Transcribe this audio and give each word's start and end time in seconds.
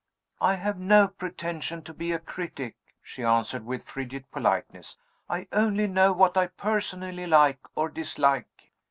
"I 0.39 0.55
have 0.55 0.79
no 0.79 1.09
pretension 1.09 1.83
to 1.83 1.93
be 1.93 2.11
a 2.11 2.17
critic," 2.17 2.73
she 3.03 3.23
answered, 3.23 3.63
with 3.63 3.85
frigid 3.85 4.31
politeness. 4.31 4.97
"I 5.29 5.47
only 5.51 5.85
know 5.85 6.11
what 6.11 6.35
I 6.35 6.47
personally 6.47 7.27
like 7.27 7.59
or 7.75 7.87
dislike." 7.87 8.71